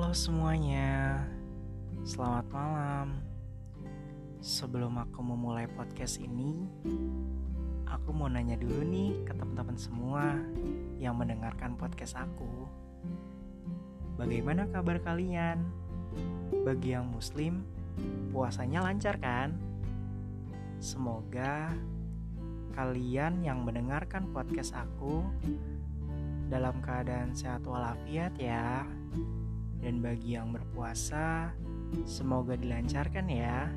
[0.00, 1.20] Halo semuanya,
[2.08, 3.20] selamat malam.
[4.40, 6.64] Sebelum aku memulai podcast ini,
[7.84, 10.40] aku mau nanya dulu nih ke teman-teman semua
[10.96, 12.48] yang mendengarkan podcast aku.
[14.16, 15.68] Bagaimana kabar kalian?
[16.64, 17.60] Bagi yang muslim,
[18.32, 19.52] puasanya lancar kan?
[20.80, 21.76] Semoga
[22.72, 25.28] kalian yang mendengarkan podcast aku
[26.48, 28.88] dalam keadaan sehat walafiat ya.
[29.80, 31.52] Dan bagi yang berpuasa,
[32.04, 33.68] semoga dilancarkan ya.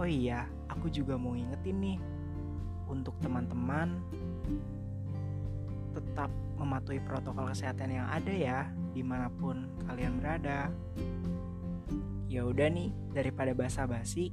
[0.00, 1.98] Oh iya, aku juga mau ingetin nih
[2.88, 4.00] untuk teman-teman
[5.92, 8.58] tetap mematuhi protokol kesehatan yang ada ya
[8.96, 10.72] di mana pun kalian berada.
[12.30, 14.30] Ya udah nih, daripada basa-basi,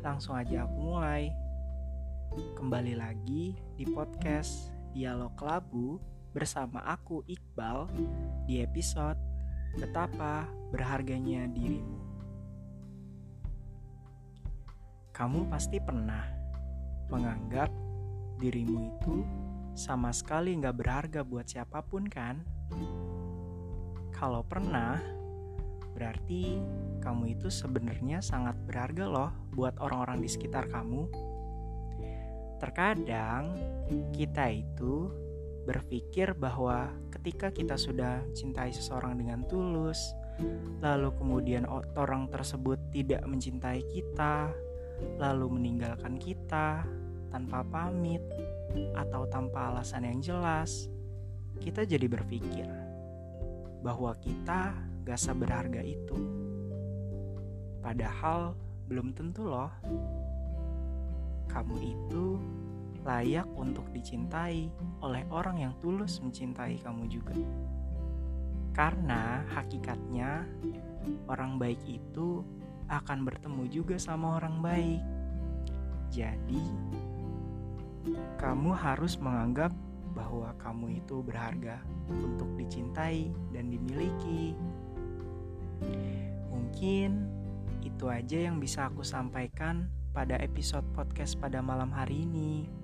[0.00, 1.34] langsung aja aku mulai.
[2.54, 5.98] Kembali lagi di podcast Dialog Labu
[6.32, 7.88] bersama aku Iqbal
[8.44, 9.16] di episode
[9.80, 11.98] Betapa Berharganya Dirimu.
[15.16, 16.22] Kamu pasti pernah
[17.08, 17.72] menganggap
[18.38, 19.24] dirimu itu
[19.74, 22.44] sama sekali nggak berharga buat siapa pun kan?
[24.14, 25.00] Kalau pernah,
[25.96, 26.62] berarti
[27.02, 31.08] kamu itu sebenarnya sangat berharga loh buat orang-orang di sekitar kamu.
[32.58, 33.54] Terkadang
[34.14, 35.10] kita itu
[35.68, 40.00] berpikir bahwa ketika kita sudah cintai seseorang dengan tulus,
[40.80, 44.48] lalu kemudian orang tersebut tidak mencintai kita,
[45.20, 46.88] lalu meninggalkan kita
[47.28, 48.24] tanpa pamit
[48.96, 50.88] atau tanpa alasan yang jelas,
[51.60, 52.64] kita jadi berpikir
[53.84, 54.72] bahwa kita
[55.04, 56.16] gak seberharga itu.
[57.84, 58.56] Padahal
[58.88, 59.70] belum tentu loh.
[61.48, 62.24] Kamu itu
[63.08, 64.68] layak untuk dicintai
[65.00, 67.32] oleh orang yang tulus mencintai kamu juga.
[68.76, 70.44] Karena hakikatnya
[71.24, 72.44] orang baik itu
[72.92, 75.00] akan bertemu juga sama orang baik.
[76.12, 76.64] Jadi,
[78.36, 79.72] kamu harus menganggap
[80.12, 81.80] bahwa kamu itu berharga
[82.12, 84.52] untuk dicintai dan dimiliki.
[86.48, 87.28] Mungkin
[87.84, 92.77] itu aja yang bisa aku sampaikan pada episode podcast pada malam hari ini.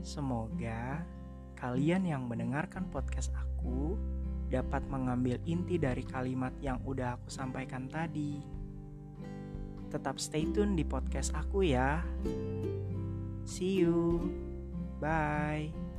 [0.00, 1.04] Semoga
[1.58, 3.98] kalian yang mendengarkan podcast aku
[4.50, 8.40] dapat mengambil inti dari kalimat yang udah aku sampaikan tadi.
[9.90, 12.02] Tetap stay tune di podcast aku ya.
[13.46, 14.22] See you.
[15.02, 15.89] Bye.